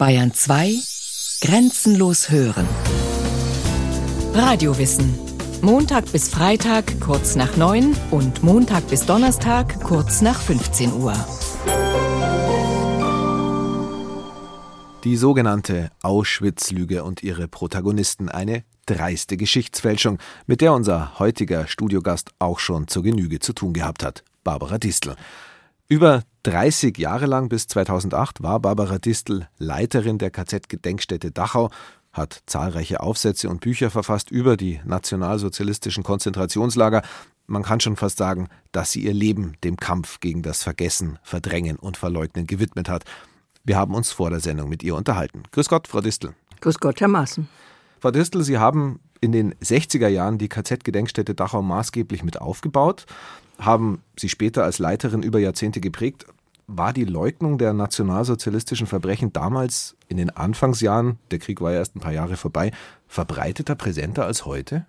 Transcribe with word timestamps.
Bayern 0.00 0.32
2 0.32 0.76
Grenzenlos 1.42 2.30
hören. 2.30 2.66
Radiowissen. 4.32 5.14
Montag 5.60 6.10
bis 6.10 6.30
Freitag 6.30 6.98
kurz 7.02 7.36
nach 7.36 7.58
9 7.58 7.94
und 8.10 8.42
Montag 8.42 8.88
bis 8.88 9.04
Donnerstag 9.04 9.78
kurz 9.82 10.22
nach 10.22 10.40
15 10.40 10.94
Uhr. 10.94 11.12
Die 15.04 15.18
sogenannte 15.18 15.90
Auschwitz-Lüge 16.00 17.04
und 17.04 17.22
ihre 17.22 17.46
Protagonisten 17.46 18.30
eine 18.30 18.64
dreiste 18.86 19.36
Geschichtsfälschung, 19.36 20.18
mit 20.46 20.62
der 20.62 20.72
unser 20.72 21.18
heutiger 21.18 21.66
Studiogast 21.66 22.30
auch 22.38 22.58
schon 22.58 22.88
zur 22.88 23.02
Genüge 23.02 23.38
zu 23.38 23.52
tun 23.52 23.74
gehabt 23.74 24.02
hat, 24.02 24.24
Barbara 24.44 24.78
Distel. 24.78 25.14
Über 25.88 26.22
30 26.42 26.96
Jahre 26.96 27.26
lang 27.26 27.48
bis 27.48 27.66
2008 27.66 28.42
war 28.42 28.60
Barbara 28.60 28.98
Distel 28.98 29.48
Leiterin 29.58 30.18
der 30.18 30.30
KZ-Gedenkstätte 30.30 31.30
Dachau, 31.30 31.70
hat 32.12 32.42
zahlreiche 32.46 33.00
Aufsätze 33.00 33.48
und 33.48 33.60
Bücher 33.60 33.90
verfasst 33.90 34.30
über 34.30 34.56
die 34.56 34.80
nationalsozialistischen 34.84 36.02
Konzentrationslager. 36.02 37.02
Man 37.46 37.62
kann 37.62 37.80
schon 37.80 37.96
fast 37.96 38.18
sagen, 38.18 38.48
dass 38.72 38.90
sie 38.92 39.00
ihr 39.04 39.12
Leben 39.12 39.54
dem 39.64 39.76
Kampf 39.76 40.20
gegen 40.20 40.42
das 40.42 40.62
Vergessen, 40.62 41.18
Verdrängen 41.22 41.76
und 41.76 41.96
Verleugnen 41.96 42.46
gewidmet 42.46 42.88
hat. 42.88 43.04
Wir 43.64 43.76
haben 43.76 43.94
uns 43.94 44.10
vor 44.10 44.30
der 44.30 44.40
Sendung 44.40 44.68
mit 44.68 44.82
ihr 44.82 44.94
unterhalten. 44.94 45.42
Grüß 45.52 45.68
Gott, 45.68 45.88
Frau 45.88 46.00
Distel. 46.00 46.34
Grüß 46.60 46.78
Gott, 46.78 47.00
Herr 47.00 47.08
Maaßen. 47.08 47.48
Frau 48.00 48.10
Distel, 48.10 48.42
Sie 48.42 48.58
haben 48.58 49.00
in 49.20 49.32
den 49.32 49.54
60er 49.56 50.08
Jahren 50.08 50.38
die 50.38 50.48
KZ-Gedenkstätte 50.48 51.34
Dachau 51.34 51.60
maßgeblich 51.60 52.24
mit 52.24 52.40
aufgebaut 52.40 53.04
haben 53.60 54.02
Sie 54.18 54.28
später 54.28 54.64
als 54.64 54.78
Leiterin 54.78 55.22
über 55.22 55.38
Jahrzehnte 55.38 55.80
geprägt. 55.80 56.26
War 56.66 56.92
die 56.92 57.04
Leugnung 57.04 57.58
der 57.58 57.72
nationalsozialistischen 57.72 58.86
Verbrechen 58.86 59.32
damals 59.32 59.96
in 60.08 60.16
den 60.16 60.30
Anfangsjahren, 60.30 61.18
der 61.30 61.38
Krieg 61.40 61.60
war 61.60 61.72
ja 61.72 61.78
erst 61.78 61.96
ein 61.96 62.00
paar 62.00 62.12
Jahre 62.12 62.36
vorbei, 62.36 62.70
verbreiteter, 63.06 63.74
präsenter 63.74 64.24
als 64.24 64.46
heute? 64.46 64.86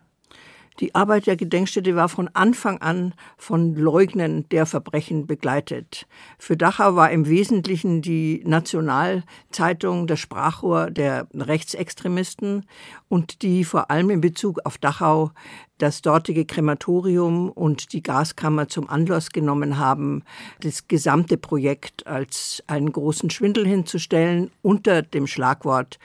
Die 0.79 0.95
Arbeit 0.95 1.27
der 1.27 1.35
Gedenkstätte 1.35 1.95
war 1.95 2.09
von 2.09 2.29
Anfang 2.33 2.79
an 2.79 3.13
von 3.37 3.75
Leugnen 3.75 4.47
der 4.49 4.65
Verbrechen 4.65 5.27
begleitet. 5.27 6.07
Für 6.39 6.55
Dachau 6.57 6.95
war 6.95 7.11
im 7.11 7.27
Wesentlichen 7.27 8.01
die 8.01 8.41
Nationalzeitung 8.45 10.07
das 10.07 10.19
Sprachrohr 10.19 10.89
der 10.89 11.27
Rechtsextremisten 11.33 12.65
und 13.09 13.41
die 13.41 13.63
vor 13.65 13.91
allem 13.91 14.09
in 14.09 14.21
Bezug 14.21 14.59
auf 14.65 14.77
Dachau 14.77 15.31
das 15.77 16.01
dortige 16.01 16.45
Krematorium 16.45 17.49
und 17.49 17.91
die 17.93 18.03
Gaskammer 18.03 18.67
zum 18.67 18.89
Anlass 18.89 19.31
genommen 19.31 19.77
haben, 19.77 20.23
das 20.61 20.87
gesamte 20.87 21.37
Projekt 21.37 22.07
als 22.07 22.63
einen 22.67 22.91
großen 22.91 23.29
Schwindel 23.29 23.67
hinzustellen 23.67 24.51
unter 24.61 25.01
dem 25.01 25.27
Schlagwort 25.27 25.99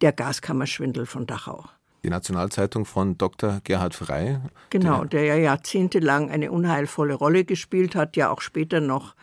der 0.00 0.12
Gaskammerschwindel 0.12 1.06
von 1.06 1.26
Dachau 1.26 1.64
die 2.02 2.10
Nationalzeitung 2.10 2.84
von 2.84 3.18
Dr. 3.18 3.60
Gerhard 3.64 3.94
Frey. 3.94 4.38
Genau, 4.70 5.04
der, 5.04 5.24
ja 5.24 5.36
jahrzehntelang 5.36 6.30
eine 6.30 6.50
unheilvolle 6.52 7.14
Rolle 7.14 7.44
gespielt 7.44 7.94
hat, 7.94 8.16
ja 8.16 8.30
auch 8.30 8.40
später 8.40 8.80
noch 8.80 9.14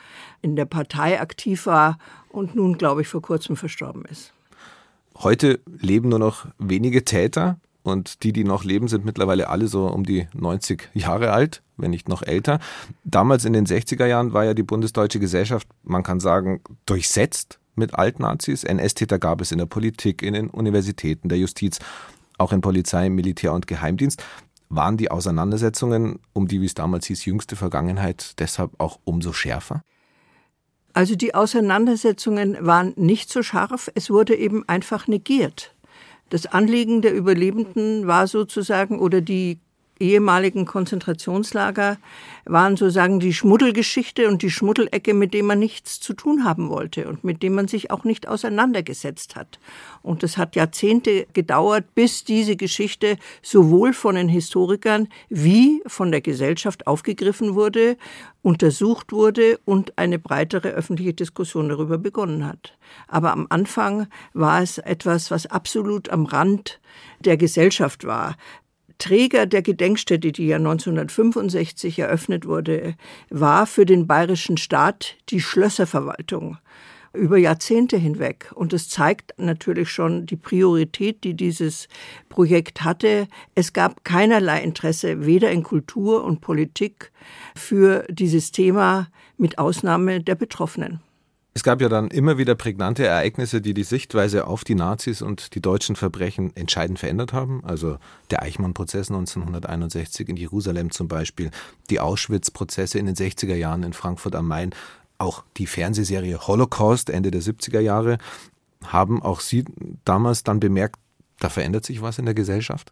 in 0.41 0.55
der 0.55 0.65
Partei 0.65 1.19
aktiv 1.19 1.65
war 1.65 1.97
und 2.29 2.55
nun, 2.55 2.77
glaube 2.77 3.01
ich, 3.01 3.07
vor 3.07 3.21
kurzem 3.21 3.55
verstorben 3.55 4.05
ist. 4.05 4.33
Heute 5.17 5.59
leben 5.65 6.09
nur 6.09 6.19
noch 6.19 6.45
wenige 6.59 7.05
Täter 7.05 7.57
und 7.83 8.23
die, 8.23 8.33
die 8.33 8.43
noch 8.43 8.63
leben, 8.63 8.87
sind 8.87 9.05
mittlerweile 9.05 9.49
alle 9.49 9.67
so 9.67 9.87
um 9.87 10.03
die 10.03 10.27
90 10.33 10.89
Jahre 10.93 11.31
alt, 11.31 11.61
wenn 11.77 11.91
nicht 11.91 12.09
noch 12.09 12.23
älter. 12.23 12.59
Damals 13.03 13.45
in 13.45 13.53
den 13.53 13.65
60er 13.65 14.05
Jahren 14.05 14.33
war 14.33 14.43
ja 14.43 14.53
die 14.53 14.63
bundesdeutsche 14.63 15.19
Gesellschaft, 15.19 15.67
man 15.83 16.03
kann 16.03 16.19
sagen, 16.19 16.61
durchsetzt 16.85 17.59
mit 17.75 17.93
Altnazis. 17.93 18.63
NS-Täter 18.63 19.19
gab 19.19 19.41
es 19.41 19.51
in 19.51 19.59
der 19.59 19.65
Politik, 19.65 20.21
in 20.21 20.33
den 20.33 20.49
Universitäten, 20.49 21.29
der 21.29 21.37
Justiz 21.37 21.79
auch 22.37 22.51
in 22.51 22.61
Polizei, 22.61 23.09
Militär 23.09 23.53
und 23.53 23.67
Geheimdienst, 23.67 24.23
waren 24.69 24.97
die 24.97 25.11
Auseinandersetzungen 25.11 26.19
um 26.33 26.47
die, 26.47 26.61
wie 26.61 26.65
es 26.65 26.73
damals 26.73 27.05
hieß, 27.05 27.25
jüngste 27.25 27.55
Vergangenheit 27.55 28.39
deshalb 28.39 28.71
auch 28.79 28.99
umso 29.03 29.31
schärfer? 29.31 29.81
Also 30.93 31.15
die 31.15 31.35
Auseinandersetzungen 31.35 32.57
waren 32.61 32.93
nicht 32.95 33.29
so 33.29 33.43
scharf, 33.43 33.91
es 33.95 34.09
wurde 34.09 34.35
eben 34.35 34.67
einfach 34.67 35.07
negiert. 35.07 35.75
Das 36.29 36.45
Anliegen 36.47 37.01
der 37.01 37.13
Überlebenden 37.13 38.07
war 38.07 38.27
sozusagen, 38.27 38.99
oder 38.99 39.21
die 39.21 39.59
ehemaligen 39.99 40.65
Konzentrationslager 40.65 41.97
waren 42.45 42.77
sozusagen 42.77 43.19
die 43.19 43.33
Schmuddelgeschichte 43.33 44.27
und 44.27 44.41
die 44.41 44.51
Schmuddelecke, 44.51 45.13
mit 45.13 45.33
dem 45.33 45.47
man 45.47 45.59
nichts 45.59 45.99
zu 45.99 46.13
tun 46.13 46.43
haben 46.43 46.69
wollte 46.69 47.07
und 47.07 47.23
mit 47.23 47.41
dem 47.43 47.55
man 47.55 47.67
sich 47.67 47.91
auch 47.91 48.03
nicht 48.03 48.27
auseinandergesetzt 48.27 49.35
hat. 49.35 49.59
Und 50.01 50.23
es 50.23 50.37
hat 50.37 50.55
Jahrzehnte 50.55 51.27
gedauert, 51.33 51.95
bis 51.95 52.23
diese 52.23 52.55
Geschichte 52.55 53.17
sowohl 53.41 53.93
von 53.93 54.15
den 54.15 54.29
Historikern 54.29 55.07
wie 55.29 55.81
von 55.87 56.11
der 56.11 56.21
Gesellschaft 56.21 56.87
aufgegriffen 56.87 57.55
wurde, 57.55 57.97
untersucht 58.41 59.11
wurde 59.11 59.59
und 59.65 59.97
eine 59.97 60.19
breitere 60.19 60.69
öffentliche 60.69 61.13
Diskussion 61.13 61.69
darüber 61.69 61.97
begonnen 61.97 62.45
hat. 62.45 62.77
Aber 63.07 63.31
am 63.31 63.47
Anfang 63.49 64.07
war 64.33 64.61
es 64.61 64.77
etwas, 64.77 65.31
was 65.31 65.47
absolut 65.47 66.09
am 66.09 66.25
Rand 66.25 66.79
der 67.19 67.37
Gesellschaft 67.37 68.05
war. 68.05 68.35
Träger 68.97 69.45
der 69.45 69.61
Gedenkstätte, 69.61 70.31
die 70.31 70.47
ja 70.47 70.57
1965 70.57 71.99
eröffnet 71.99 72.45
wurde, 72.45 72.95
war 73.29 73.67
für 73.67 73.85
den 73.85 74.07
bayerischen 74.07 74.57
Staat 74.57 75.15
die 75.29 75.41
Schlösserverwaltung 75.41 76.57
über 77.15 77.37
Jahrzehnte 77.37 77.97
hinweg. 77.97 78.51
Und 78.53 78.73
es 78.73 78.89
zeigt 78.89 79.33
natürlich 79.37 79.89
schon 79.89 80.25
die 80.25 80.35
Priorität, 80.35 81.23
die 81.23 81.33
dieses 81.33 81.87
Projekt 82.29 82.83
hatte. 82.83 83.27
Es 83.55 83.73
gab 83.73 84.03
keinerlei 84.03 84.61
Interesse, 84.61 85.25
weder 85.25 85.51
in 85.51 85.63
Kultur 85.63 86.23
und 86.23 86.41
Politik, 86.41 87.11
für 87.55 88.05
dieses 88.09 88.51
Thema, 88.51 89.07
mit 89.37 89.57
Ausnahme 89.57 90.21
der 90.21 90.35
Betroffenen. 90.35 91.01
Es 91.57 91.63
gab 91.63 91.81
ja 91.81 91.87
dann 91.87 92.09
immer 92.09 92.37
wieder 92.37 92.53
prägnante 92.53 93.07
Ereignisse, 93.07 93.61
die 93.61 93.73
die 93.73 93.85
Sichtweise 93.85 94.45
auf 94.45 94.65
die 94.65 94.75
Nazis 94.75 95.21
und 95.21 95.55
die 95.55 95.61
deutschen 95.61 95.95
Verbrechen 95.95 96.53
entscheidend 96.53 96.99
verändert 96.99 97.31
haben. 97.31 97.63
Also 97.63 97.97
der 98.29 98.43
Eichmann-Prozess 98.43 99.09
1961 99.09 100.27
in 100.27 100.35
Jerusalem 100.35 100.91
zum 100.91 101.07
Beispiel, 101.07 101.51
die 101.89 102.01
Auschwitz-Prozesse 102.01 102.99
in 102.99 103.05
den 103.05 103.15
60er 103.15 103.55
Jahren 103.55 103.83
in 103.83 103.93
Frankfurt 103.93 104.35
am 104.35 104.49
Main, 104.49 104.71
auch 105.17 105.45
die 105.55 105.65
Fernsehserie 105.65 106.45
Holocaust 106.45 107.09
Ende 107.09 107.31
der 107.31 107.41
70er 107.41 107.79
Jahre. 107.79 108.17
Haben 108.83 109.23
auch 109.23 109.39
Sie 109.39 109.63
damals 110.03 110.43
dann 110.43 110.59
bemerkt, 110.59 110.99
da 111.39 111.47
verändert 111.47 111.85
sich 111.85 112.01
was 112.01 112.19
in 112.19 112.25
der 112.25 112.35
Gesellschaft? 112.35 112.91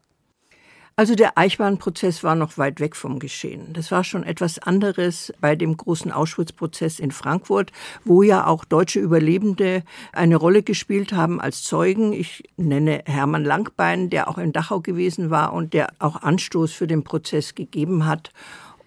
Also 0.95 1.15
der 1.15 1.39
Eichmann-Prozess 1.39 2.23
war 2.23 2.35
noch 2.35 2.59
weit 2.59 2.79
weg 2.79 2.95
vom 2.95 3.17
Geschehen. 3.17 3.73
Das 3.73 3.89
war 3.89 4.03
schon 4.03 4.23
etwas 4.23 4.59
anderes 4.59 5.33
bei 5.41 5.55
dem 5.55 5.75
großen 5.75 6.11
Auschwitz-Prozess 6.11 6.99
in 6.99 7.09
Frankfurt, 7.09 7.71
wo 8.05 8.21
ja 8.21 8.45
auch 8.45 8.63
deutsche 8.63 8.99
Überlebende 8.99 9.81
eine 10.11 10.35
Rolle 10.35 10.61
gespielt 10.61 11.11
haben 11.11 11.41
als 11.41 11.63
Zeugen. 11.63 12.13
Ich 12.13 12.43
nenne 12.57 13.01
Hermann 13.07 13.43
Langbein, 13.43 14.11
der 14.11 14.27
auch 14.27 14.37
in 14.37 14.53
Dachau 14.53 14.81
gewesen 14.81 15.31
war 15.31 15.53
und 15.53 15.73
der 15.73 15.87
auch 15.97 16.21
Anstoß 16.21 16.71
für 16.73 16.85
den 16.85 17.03
Prozess 17.03 17.55
gegeben 17.55 18.05
hat. 18.05 18.31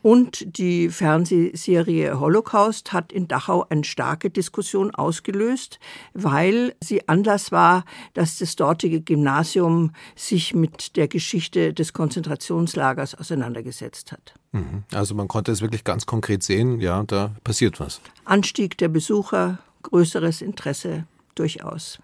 Und 0.03 0.59
die 0.59 0.89
Fernsehserie 0.89 2.21
Holocaust 2.21 2.93
hat 2.93 3.13
in 3.13 3.27
Dachau 3.27 3.67
eine 3.69 3.85
starke 3.85 4.31
Diskussion 4.31 4.95
ausgelöst, 4.95 5.81
weil 6.15 6.75
sie 6.81 7.09
Anlass 7.09 7.51
war, 7.51 7.85
dass 8.15 8.39
das 8.39 8.55
dortige 8.55 9.01
Gymnasium 9.01 9.93
sich 10.15 10.55
mit 10.55 10.97
der 10.97 11.09
Geschichte 11.09 11.75
des 11.75 11.93
Konzentrationslagers 11.93 13.17
auseinandergesetzt 13.17 14.13
hat. 14.13 14.35
Mhm. 14.53 14.85
Also 14.93 15.15
man 15.15 15.29
konnte 15.29 15.51
es 15.51 15.61
wirklich 15.61 15.85
ganz 15.85 16.07
konkret 16.07 16.43
sehen, 16.43 16.81
ja, 16.81 17.03
da 17.03 17.35
passiert 17.43 17.81
was. 17.81 18.01
Anstieg 18.25 18.79
der 18.79 18.89
Besucher, 18.89 19.59
größeres 19.83 20.41
Interesse 20.41 21.05
durchaus. 21.35 21.99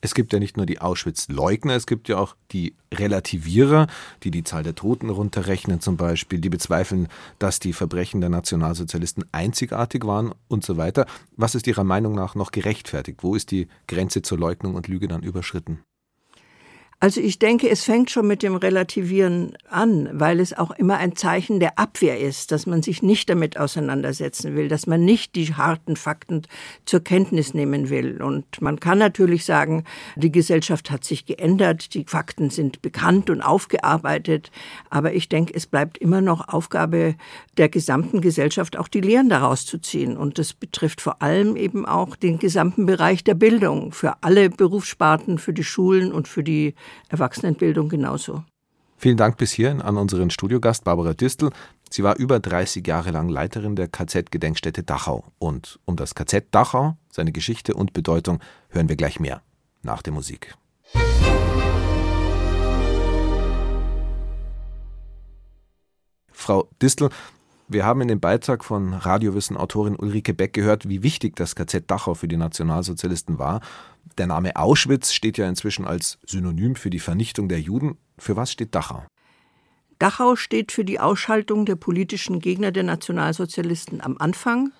Es 0.00 0.14
gibt 0.14 0.32
ja 0.32 0.38
nicht 0.38 0.56
nur 0.56 0.66
die 0.66 0.80
Auschwitz-Leugner, 0.80 1.74
es 1.74 1.86
gibt 1.86 2.08
ja 2.08 2.18
auch 2.18 2.36
die 2.52 2.74
Relativierer, 2.92 3.86
die 4.22 4.30
die 4.30 4.44
Zahl 4.44 4.62
der 4.62 4.74
Toten 4.74 5.10
runterrechnen 5.10 5.80
zum 5.80 5.96
Beispiel, 5.96 6.40
die 6.40 6.48
bezweifeln, 6.48 7.08
dass 7.38 7.58
die 7.58 7.72
Verbrechen 7.72 8.20
der 8.20 8.30
Nationalsozialisten 8.30 9.24
einzigartig 9.32 10.04
waren 10.04 10.32
und 10.48 10.64
so 10.64 10.76
weiter. 10.76 11.06
Was 11.36 11.54
ist 11.54 11.66
Ihrer 11.66 11.84
Meinung 11.84 12.14
nach 12.14 12.34
noch 12.34 12.52
gerechtfertigt? 12.52 13.22
Wo 13.22 13.34
ist 13.34 13.50
die 13.50 13.68
Grenze 13.86 14.22
zur 14.22 14.38
Leugnung 14.38 14.74
und 14.74 14.88
Lüge 14.88 15.08
dann 15.08 15.22
überschritten? 15.22 15.80
Also 17.00 17.20
ich 17.20 17.38
denke, 17.38 17.70
es 17.70 17.84
fängt 17.84 18.10
schon 18.10 18.26
mit 18.26 18.42
dem 18.42 18.56
Relativieren 18.56 19.56
an, 19.70 20.08
weil 20.14 20.40
es 20.40 20.52
auch 20.52 20.72
immer 20.72 20.96
ein 20.96 21.14
Zeichen 21.14 21.60
der 21.60 21.78
Abwehr 21.78 22.18
ist, 22.18 22.50
dass 22.50 22.66
man 22.66 22.82
sich 22.82 23.04
nicht 23.04 23.30
damit 23.30 23.56
auseinandersetzen 23.56 24.56
will, 24.56 24.66
dass 24.66 24.88
man 24.88 25.04
nicht 25.04 25.36
die 25.36 25.54
harten 25.54 25.94
Fakten 25.94 26.42
zur 26.86 26.98
Kenntnis 26.98 27.54
nehmen 27.54 27.88
will. 27.88 28.20
Und 28.20 28.60
man 28.60 28.80
kann 28.80 28.98
natürlich 28.98 29.44
sagen, 29.44 29.84
die 30.16 30.32
Gesellschaft 30.32 30.90
hat 30.90 31.04
sich 31.04 31.24
geändert, 31.24 31.94
die 31.94 32.02
Fakten 32.04 32.50
sind 32.50 32.82
bekannt 32.82 33.30
und 33.30 33.42
aufgearbeitet, 33.42 34.50
aber 34.90 35.12
ich 35.12 35.28
denke, 35.28 35.54
es 35.54 35.68
bleibt 35.68 35.98
immer 35.98 36.20
noch 36.20 36.48
Aufgabe 36.48 37.14
der 37.58 37.68
gesamten 37.68 38.20
Gesellschaft, 38.20 38.76
auch 38.76 38.88
die 38.88 39.02
Lehren 39.02 39.28
daraus 39.28 39.66
zu 39.66 39.78
ziehen. 39.78 40.16
Und 40.16 40.40
das 40.40 40.52
betrifft 40.52 41.00
vor 41.00 41.22
allem 41.22 41.54
eben 41.54 41.86
auch 41.86 42.16
den 42.16 42.40
gesamten 42.40 42.86
Bereich 42.86 43.22
der 43.22 43.34
Bildung 43.34 43.92
für 43.92 44.14
alle 44.24 44.50
Berufssparten, 44.50 45.38
für 45.38 45.52
die 45.52 45.62
Schulen 45.62 46.10
und 46.10 46.26
für 46.26 46.42
die 46.42 46.74
Erwachsenenbildung 47.08 47.88
genauso. 47.88 48.44
Vielen 48.96 49.16
Dank 49.16 49.36
bis 49.36 49.52
hierhin 49.52 49.80
an 49.80 49.96
unseren 49.96 50.30
Studiogast 50.30 50.82
Barbara 50.82 51.14
Distel. 51.14 51.50
Sie 51.88 52.02
war 52.02 52.16
über 52.16 52.40
30 52.40 52.86
Jahre 52.86 53.12
lang 53.12 53.28
Leiterin 53.28 53.76
der 53.76 53.88
KZ-Gedenkstätte 53.88 54.82
Dachau. 54.82 55.24
Und 55.38 55.78
um 55.84 55.94
das 55.94 56.14
KZ 56.14 56.46
Dachau, 56.50 56.96
seine 57.10 57.30
Geschichte 57.32 57.74
und 57.74 57.92
Bedeutung 57.92 58.40
hören 58.70 58.88
wir 58.88 58.96
gleich 58.96 59.20
mehr 59.20 59.42
nach 59.82 60.02
der 60.02 60.12
Musik. 60.12 60.54
Frau 66.32 66.68
Distel, 66.82 67.10
wir 67.68 67.84
haben 67.84 68.00
in 68.00 68.08
dem 68.08 68.20
Beitrag 68.20 68.64
von 68.64 68.94
Radiowissen-Autorin 68.94 69.96
Ulrike 69.96 70.34
Beck 70.34 70.54
gehört, 70.54 70.88
wie 70.88 71.02
wichtig 71.02 71.36
das 71.36 71.54
KZ 71.54 71.90
Dachau 71.90 72.14
für 72.14 72.28
die 72.28 72.36
Nationalsozialisten 72.36 73.38
war. 73.38 73.60
Der 74.16 74.26
Name 74.26 74.56
Auschwitz 74.56 75.12
steht 75.12 75.38
ja 75.38 75.48
inzwischen 75.48 75.86
als 75.86 76.18
Synonym 76.26 76.76
für 76.76 76.90
die 76.90 76.98
Vernichtung 76.98 77.48
der 77.48 77.60
Juden. 77.60 77.98
Für 78.16 78.36
was 78.36 78.50
steht 78.50 78.74
Dachau? 78.74 79.04
Dachau 79.98 80.36
steht 80.36 80.72
für 80.72 80.84
die 80.84 80.98
Ausschaltung 80.98 81.66
der 81.66 81.76
politischen 81.76 82.40
Gegner 82.40 82.72
der 82.72 82.84
Nationalsozialisten 82.84 84.00
am 84.00 84.16
Anfang 84.18 84.72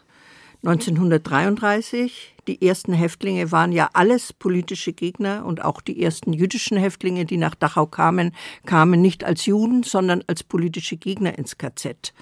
1933. 0.65 2.35
Die 2.49 2.67
ersten 2.67 2.93
Häftlinge 2.93 3.53
waren 3.53 3.73
ja 3.73 3.91
alles 3.93 4.33
politische 4.33 4.93
Gegner 4.93 5.45
und 5.45 5.63
auch 5.63 5.81
die 5.81 6.03
ersten 6.03 6.33
jüdischen 6.33 6.77
Häftlinge, 6.77 7.25
die 7.25 7.37
nach 7.37 7.55
Dachau 7.55 7.87
kamen, 7.87 8.33
kamen 8.65 9.01
nicht 9.01 9.25
als 9.25 9.47
Juden, 9.47 9.83
sondern 9.83 10.25
als 10.27 10.43
politische 10.43 10.97
Gegner 10.97 11.39
ins 11.39 11.59
KZ. 11.59 12.13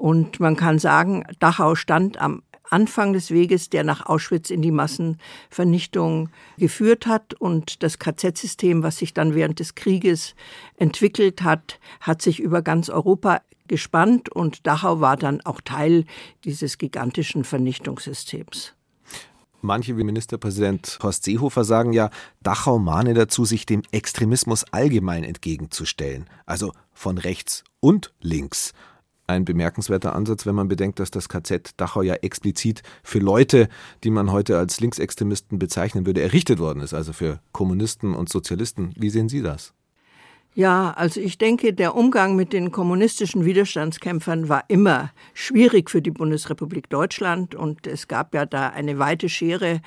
Und 0.00 0.40
man 0.40 0.56
kann 0.56 0.78
sagen, 0.78 1.24
Dachau 1.40 1.74
stand 1.74 2.18
am 2.18 2.42
Anfang 2.70 3.12
des 3.12 3.30
Weges, 3.30 3.68
der 3.68 3.84
nach 3.84 4.06
Auschwitz 4.06 4.48
in 4.48 4.62
die 4.62 4.70
Massenvernichtung 4.70 6.30
geführt 6.56 7.06
hat. 7.06 7.34
Und 7.34 7.82
das 7.82 7.98
KZ-System, 7.98 8.82
was 8.82 8.96
sich 8.96 9.12
dann 9.12 9.34
während 9.34 9.58
des 9.60 9.74
Krieges 9.74 10.34
entwickelt 10.78 11.42
hat, 11.42 11.78
hat 12.00 12.22
sich 12.22 12.40
über 12.40 12.62
ganz 12.62 12.88
Europa 12.88 13.42
gespannt 13.68 14.30
und 14.30 14.66
Dachau 14.66 15.00
war 15.00 15.18
dann 15.18 15.42
auch 15.42 15.60
Teil 15.60 16.06
dieses 16.44 16.78
gigantischen 16.78 17.44
Vernichtungssystems. 17.44 18.72
Manche 19.60 19.98
wie 19.98 20.04
Ministerpräsident 20.04 20.98
Horst 21.02 21.24
Seehofer 21.24 21.64
sagen 21.64 21.92
ja, 21.92 22.08
Dachau 22.42 22.78
mahne 22.78 23.12
dazu, 23.12 23.44
sich 23.44 23.66
dem 23.66 23.82
Extremismus 23.92 24.64
allgemein 24.72 25.24
entgegenzustellen, 25.24 26.24
also 26.46 26.72
von 26.94 27.18
rechts 27.18 27.64
und 27.80 28.14
links 28.22 28.72
ein 29.30 29.44
bemerkenswerter 29.44 30.14
Ansatz, 30.14 30.46
wenn 30.46 30.54
man 30.54 30.68
bedenkt, 30.68 31.00
dass 31.00 31.10
das 31.10 31.28
KZ 31.28 31.72
Dachau 31.76 32.02
ja 32.02 32.14
explizit 32.14 32.82
für 33.02 33.18
Leute, 33.18 33.68
die 34.04 34.10
man 34.10 34.32
heute 34.32 34.58
als 34.58 34.80
Linksextremisten 34.80 35.58
bezeichnen 35.58 36.06
würde, 36.06 36.22
errichtet 36.22 36.58
worden 36.58 36.80
ist, 36.80 36.94
also 36.94 37.12
für 37.12 37.40
Kommunisten 37.52 38.14
und 38.14 38.28
Sozialisten. 38.28 38.92
Wie 38.96 39.10
sehen 39.10 39.28
Sie 39.28 39.42
das? 39.42 39.72
Ja, 40.54 40.90
also 40.96 41.20
ich 41.20 41.38
denke, 41.38 41.72
der 41.72 41.94
Umgang 41.94 42.34
mit 42.34 42.52
den 42.52 42.72
kommunistischen 42.72 43.44
Widerstandskämpfern 43.44 44.48
war 44.48 44.64
immer 44.66 45.12
schwierig 45.32 45.88
für 45.88 46.02
die 46.02 46.10
Bundesrepublik 46.10 46.90
Deutschland 46.90 47.54
und 47.54 47.86
es 47.86 48.08
gab 48.08 48.34
ja 48.34 48.46
da 48.46 48.68
eine 48.70 48.98
weite 48.98 49.28
Schere, 49.28 49.80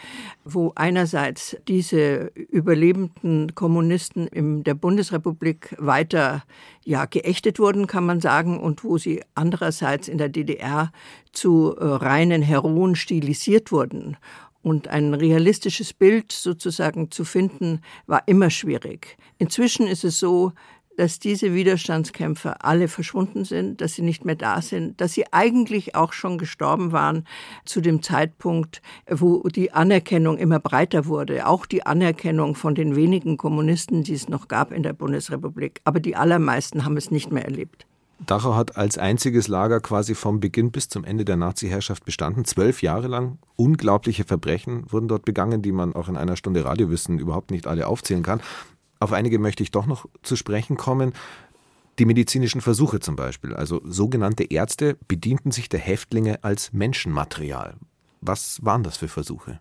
wo 0.46 0.72
einerseits 0.76 1.58
diese 1.68 2.32
überlebenden 2.34 3.56
Kommunisten 3.56 4.26
in 4.28 4.64
der 4.64 4.74
Bundesrepublik 4.74 5.76
weiter 5.80 6.44
ja 6.86 7.06
geächtet 7.08 7.60
wurden, 7.60 7.86
kann 7.86 8.06
man 8.06 8.22
sagen, 8.22 8.58
und 8.58 8.86
wo 8.86 8.98
sie 8.98 9.22
andererseits 9.36 10.08
in 10.08 10.18
der 10.18 10.30
DDR 10.30 10.94
zu 11.34 11.76
äh, 11.78 11.84
reinen 11.84 12.42
Heroen 12.42 12.96
stilisiert 12.96 13.74
wurden. 13.74 14.16
Und 14.64 14.88
ein 14.88 15.14
realistisches 15.14 15.94
Bild 15.94 16.32
sozusagen 16.32 17.12
zu 17.12 17.26
finden, 17.26 17.82
war 18.08 18.24
immer 18.28 18.50
schwierig. 18.50 19.18
Inzwischen 19.38 19.86
ist 19.88 20.04
es 20.04 20.18
so, 20.18 20.54
dass 20.98 21.20
diese 21.20 21.54
Widerstandskämpfer 21.54 22.64
alle 22.64 22.88
verschwunden 22.88 23.46
sind, 23.46 23.82
dass 23.82 23.94
sie 23.94 24.02
nicht 24.02 24.26
mehr 24.26 24.36
da 24.36 24.62
sind, 24.62 25.02
dass 25.02 25.14
sie 25.14 25.26
eigentlich 25.32 25.96
auch 25.96 26.14
schon 26.14 26.38
gestorben 26.38 26.92
waren 26.92 27.26
zu 27.66 27.82
dem 27.82 28.02
Zeitpunkt, 28.02 28.82
wo 29.10 29.42
die 29.50 29.72
Anerkennung 29.72 30.38
immer 30.38 30.60
breiter 30.60 31.06
wurde, 31.06 31.48
auch 31.48 31.66
die 31.66 31.86
Anerkennung 31.86 32.56
von 32.56 32.76
den 32.76 32.96
wenigen 32.96 33.38
Kommunisten, 33.38 34.04
die 34.04 34.14
es 34.14 34.30
noch 34.30 34.48
gab 34.48 34.72
in 34.72 34.84
der 34.84 34.94
Bundesrepublik. 34.94 35.82
Aber 35.84 36.00
die 36.00 36.16
allermeisten 36.16 36.86
haben 36.86 36.98
es 36.98 37.12
nicht 37.12 37.32
mehr 37.32 37.46
erlebt. 37.46 37.86
Dachau 38.26 38.56
hat 38.56 38.78
als 38.78 38.98
einziges 38.98 39.48
Lager 39.48 39.80
quasi 39.80 40.16
vom 40.16 40.40
Beginn 40.40 40.72
bis 40.72 40.88
zum 40.88 41.04
Ende 41.04 41.26
der 41.26 41.36
Nazi-Herrschaft 41.36 42.06
bestanden. 42.06 42.46
Zwölf 42.46 42.82
Jahre 42.82 43.08
lang. 43.08 43.38
Unglaubliche 43.56 44.24
Verbrechen 44.24 44.86
wurden 44.92 45.08
dort 45.08 45.26
begangen, 45.26 45.62
die 45.62 45.72
man 45.72 45.94
auch 45.94 46.08
in 46.08 46.18
einer 46.18 46.36
Stunde 46.36 46.64
Radiowissen 46.64 47.20
überhaupt 47.20 47.52
nicht 47.52 47.68
alle 47.68 47.88
aufzählen 47.88 48.24
kann. 48.24 48.42
Auf 49.00 49.12
einige 49.12 49.40
möchte 49.40 49.64
ich 49.64 49.72
doch 49.72 49.86
noch 49.86 50.06
zu 50.22 50.36
sprechen 50.36 50.78
kommen. 50.78 51.14
Die 52.00 52.06
medizinischen 52.06 52.62
Versuche 52.62 53.00
zum 53.00 53.16
Beispiel. 53.16 53.54
Also 53.54 53.82
sogenannte 53.84 54.46
Ärzte 54.46 54.98
bedienten 55.08 55.52
sich 55.52 55.70
der 55.70 55.80
Häftlinge 55.80 56.44
als 56.44 56.72
Menschenmaterial. 56.74 57.76
Was 58.22 58.64
waren 58.64 58.84
das 58.84 58.98
für 58.98 59.10
Versuche? 59.10 59.60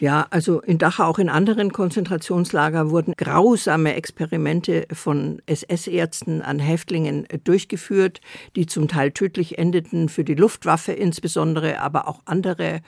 Ja, 0.00 0.28
also 0.30 0.60
in 0.60 0.78
Dachau, 0.78 1.06
auch 1.06 1.18
in 1.18 1.28
anderen 1.28 1.72
Konzentrationslager 1.72 2.90
wurden 2.90 3.14
grausame 3.16 3.94
Experimente 3.94 4.86
von 4.92 5.42
SS-Ärzten 5.46 6.40
an 6.40 6.60
Häftlingen 6.60 7.26
durchgeführt, 7.42 8.20
die 8.54 8.66
zum 8.66 8.86
Teil 8.86 9.10
tödlich 9.10 9.58
endeten, 9.58 10.08
für 10.08 10.22
die 10.22 10.36
Luftwaffe 10.36 10.92
insbesondere, 10.92 11.80
aber 11.80 12.06
auch 12.06 12.20
andere. 12.26 12.80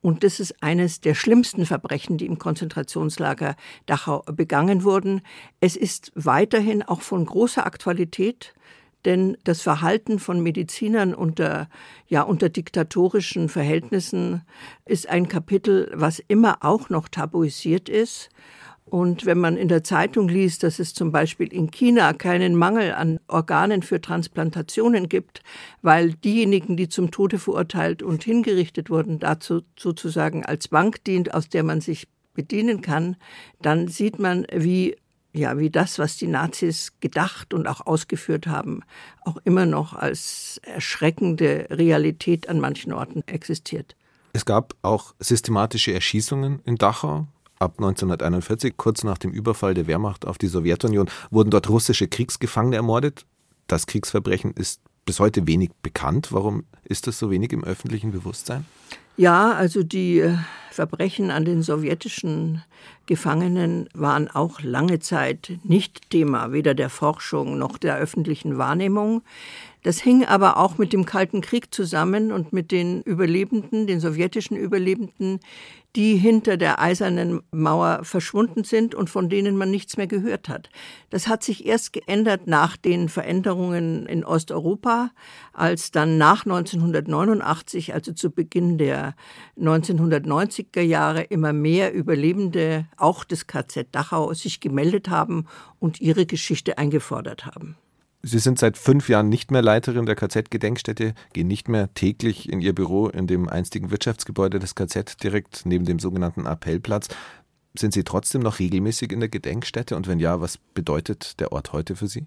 Und 0.00 0.24
das 0.24 0.40
ist 0.40 0.60
eines 0.60 1.00
der 1.00 1.14
schlimmsten 1.14 1.66
Verbrechen, 1.66 2.18
die 2.18 2.26
im 2.26 2.40
Konzentrationslager 2.40 3.54
Dachau 3.86 4.24
begangen 4.32 4.82
wurden. 4.82 5.20
Es 5.60 5.76
ist 5.76 6.10
weiterhin 6.16 6.82
auch 6.82 7.00
von 7.00 7.26
großer 7.26 7.64
Aktualität 7.64 8.54
denn 9.06 9.38
das 9.44 9.62
Verhalten 9.62 10.18
von 10.18 10.42
Medizinern 10.42 11.14
unter, 11.14 11.68
ja, 12.08 12.22
unter 12.22 12.48
diktatorischen 12.48 13.48
Verhältnissen 13.48 14.42
ist 14.84 15.08
ein 15.08 15.28
Kapitel, 15.28 15.90
was 15.94 16.18
immer 16.18 16.58
auch 16.60 16.90
noch 16.90 17.08
tabuisiert 17.08 17.88
ist. 17.88 18.28
Und 18.84 19.26
wenn 19.26 19.38
man 19.38 19.56
in 19.56 19.68
der 19.68 19.82
Zeitung 19.82 20.28
liest, 20.28 20.62
dass 20.62 20.78
es 20.78 20.94
zum 20.94 21.10
Beispiel 21.10 21.52
in 21.52 21.70
China 21.70 22.12
keinen 22.12 22.54
Mangel 22.54 22.92
an 22.92 23.18
Organen 23.26 23.82
für 23.82 24.00
Transplantationen 24.00 25.08
gibt, 25.08 25.42
weil 25.82 26.14
diejenigen, 26.14 26.76
die 26.76 26.88
zum 26.88 27.10
Tode 27.10 27.38
verurteilt 27.38 28.02
und 28.02 28.22
hingerichtet 28.22 28.90
wurden, 28.90 29.18
dazu 29.18 29.62
sozusagen 29.76 30.44
als 30.44 30.68
Bank 30.68 31.02
dient, 31.04 31.34
aus 31.34 31.48
der 31.48 31.64
man 31.64 31.80
sich 31.80 32.06
bedienen 32.34 32.80
kann, 32.80 33.16
dann 33.60 33.88
sieht 33.88 34.20
man, 34.20 34.46
wie 34.52 34.96
ja, 35.36 35.58
wie 35.58 35.70
das, 35.70 35.98
was 35.98 36.16
die 36.16 36.26
Nazis 36.26 36.92
gedacht 37.00 37.54
und 37.54 37.66
auch 37.66 37.86
ausgeführt 37.86 38.46
haben, 38.46 38.82
auch 39.22 39.36
immer 39.44 39.66
noch 39.66 39.94
als 39.94 40.60
erschreckende 40.62 41.66
Realität 41.70 42.48
an 42.48 42.60
manchen 42.60 42.92
Orten 42.92 43.22
existiert. 43.26 43.96
Es 44.32 44.44
gab 44.44 44.74
auch 44.82 45.14
systematische 45.18 45.92
Erschießungen 45.92 46.60
in 46.64 46.76
Dachau. 46.76 47.26
Ab 47.58 47.74
1941, 47.78 48.76
kurz 48.76 49.02
nach 49.02 49.16
dem 49.16 49.30
Überfall 49.30 49.72
der 49.72 49.86
Wehrmacht 49.86 50.26
auf 50.26 50.36
die 50.36 50.46
Sowjetunion, 50.46 51.08
wurden 51.30 51.50
dort 51.50 51.70
russische 51.70 52.06
Kriegsgefangene 52.06 52.76
ermordet. 52.76 53.24
Das 53.66 53.86
Kriegsverbrechen 53.86 54.52
ist 54.52 54.82
bis 55.06 55.20
heute 55.20 55.46
wenig 55.46 55.70
bekannt. 55.82 56.32
Warum 56.32 56.64
ist 56.84 57.06
das 57.06 57.18
so 57.18 57.30
wenig 57.30 57.52
im 57.52 57.64
öffentlichen 57.64 58.12
Bewusstsein? 58.12 58.66
Ja, 59.16 59.52
also 59.52 59.82
die 59.82 60.18
äh, 60.18 60.36
Verbrechen 60.70 61.30
an 61.30 61.46
den 61.46 61.62
sowjetischen 61.62 62.62
Gefangenen 63.06 63.88
waren 63.94 64.28
auch 64.28 64.60
lange 64.60 64.98
Zeit 64.98 65.52
nicht 65.64 66.10
Thema 66.10 66.52
weder 66.52 66.74
der 66.74 66.90
Forschung 66.90 67.56
noch 67.56 67.78
der 67.78 67.96
öffentlichen 67.96 68.58
Wahrnehmung. 68.58 69.22
Das 69.86 70.00
hing 70.00 70.24
aber 70.24 70.56
auch 70.56 70.78
mit 70.78 70.92
dem 70.92 71.06
Kalten 71.06 71.42
Krieg 71.42 71.72
zusammen 71.72 72.32
und 72.32 72.52
mit 72.52 72.72
den 72.72 73.02
Überlebenden, 73.02 73.86
den 73.86 74.00
sowjetischen 74.00 74.56
Überlebenden, 74.56 75.38
die 75.94 76.16
hinter 76.16 76.56
der 76.56 76.80
eisernen 76.80 77.40
Mauer 77.52 78.00
verschwunden 78.02 78.64
sind 78.64 78.96
und 78.96 79.10
von 79.10 79.28
denen 79.28 79.56
man 79.56 79.70
nichts 79.70 79.96
mehr 79.96 80.08
gehört 80.08 80.48
hat. 80.48 80.70
Das 81.08 81.28
hat 81.28 81.44
sich 81.44 81.66
erst 81.66 81.92
geändert 81.92 82.48
nach 82.48 82.76
den 82.76 83.08
Veränderungen 83.08 84.06
in 84.06 84.24
Osteuropa, 84.24 85.12
als 85.52 85.92
dann 85.92 86.18
nach 86.18 86.44
1989, 86.44 87.94
also 87.94 88.12
zu 88.12 88.32
Beginn 88.32 88.78
der 88.78 89.14
1990er 89.56 90.80
Jahre, 90.80 91.22
immer 91.22 91.52
mehr 91.52 91.94
Überlebende 91.94 92.86
auch 92.96 93.22
des 93.22 93.46
KZ 93.46 93.94
Dachau 93.94 94.34
sich 94.34 94.58
gemeldet 94.58 95.10
haben 95.10 95.46
und 95.78 96.00
ihre 96.00 96.26
Geschichte 96.26 96.76
eingefordert 96.76 97.46
haben. 97.46 97.76
Sie 98.28 98.40
sind 98.40 98.58
seit 98.58 98.76
fünf 98.76 99.08
Jahren 99.08 99.28
nicht 99.28 99.52
mehr 99.52 99.62
Leiterin 99.62 100.04
der 100.04 100.16
KZ-Gedenkstätte, 100.16 101.14
gehen 101.32 101.46
nicht 101.46 101.68
mehr 101.68 101.94
täglich 101.94 102.48
in 102.48 102.60
Ihr 102.60 102.74
Büro 102.74 103.06
in 103.06 103.28
dem 103.28 103.48
einstigen 103.48 103.92
Wirtschaftsgebäude 103.92 104.58
des 104.58 104.74
KZ 104.74 105.22
direkt 105.22 105.64
neben 105.64 105.84
dem 105.84 106.00
sogenannten 106.00 106.44
Appellplatz. 106.44 107.06
Sind 107.78 107.94
Sie 107.94 108.02
trotzdem 108.02 108.42
noch 108.42 108.58
regelmäßig 108.58 109.12
in 109.12 109.20
der 109.20 109.28
Gedenkstätte 109.28 109.94
und 109.94 110.08
wenn 110.08 110.18
ja, 110.18 110.40
was 110.40 110.58
bedeutet 110.58 111.38
der 111.38 111.52
Ort 111.52 111.72
heute 111.72 111.94
für 111.94 112.08
Sie? 112.08 112.26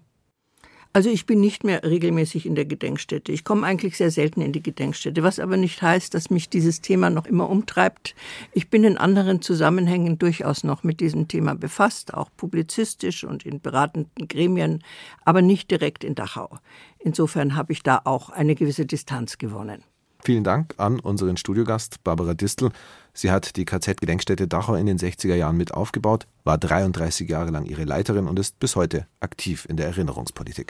Also 0.92 1.08
ich 1.08 1.24
bin 1.24 1.40
nicht 1.40 1.62
mehr 1.62 1.84
regelmäßig 1.84 2.46
in 2.46 2.56
der 2.56 2.64
Gedenkstätte. 2.64 3.30
Ich 3.30 3.44
komme 3.44 3.64
eigentlich 3.64 3.96
sehr 3.96 4.10
selten 4.10 4.40
in 4.40 4.52
die 4.52 4.62
Gedenkstätte, 4.62 5.22
was 5.22 5.38
aber 5.38 5.56
nicht 5.56 5.80
heißt, 5.82 6.12
dass 6.14 6.30
mich 6.30 6.48
dieses 6.48 6.80
Thema 6.80 7.10
noch 7.10 7.26
immer 7.26 7.48
umtreibt. 7.48 8.16
Ich 8.52 8.70
bin 8.70 8.82
in 8.82 8.98
anderen 8.98 9.40
Zusammenhängen 9.40 10.18
durchaus 10.18 10.64
noch 10.64 10.82
mit 10.82 10.98
diesem 10.98 11.28
Thema 11.28 11.54
befasst, 11.54 12.12
auch 12.12 12.28
publizistisch 12.36 13.22
und 13.22 13.46
in 13.46 13.60
beratenden 13.60 14.26
Gremien, 14.26 14.82
aber 15.24 15.42
nicht 15.42 15.70
direkt 15.70 16.02
in 16.02 16.16
Dachau. 16.16 16.58
Insofern 16.98 17.54
habe 17.54 17.72
ich 17.72 17.84
da 17.84 18.00
auch 18.04 18.30
eine 18.30 18.56
gewisse 18.56 18.84
Distanz 18.84 19.38
gewonnen. 19.38 19.84
Vielen 20.22 20.44
Dank 20.44 20.74
an 20.76 21.00
unseren 21.00 21.36
Studiogast 21.36 22.04
Barbara 22.04 22.34
Distel. 22.34 22.70
Sie 23.14 23.30
hat 23.30 23.56
die 23.56 23.64
KZ-Gedenkstätte 23.64 24.48
Dachau 24.48 24.74
in 24.74 24.86
den 24.86 24.98
60er 24.98 25.34
Jahren 25.34 25.56
mit 25.56 25.72
aufgebaut, 25.72 26.26
war 26.44 26.58
33 26.58 27.28
Jahre 27.28 27.50
lang 27.50 27.64
ihre 27.64 27.84
Leiterin 27.84 28.26
und 28.26 28.38
ist 28.38 28.58
bis 28.58 28.76
heute 28.76 29.06
aktiv 29.20 29.66
in 29.68 29.76
der 29.76 29.86
Erinnerungspolitik. 29.86 30.58